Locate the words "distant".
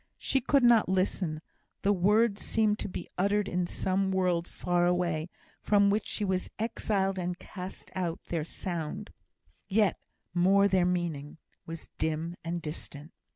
12.63-13.11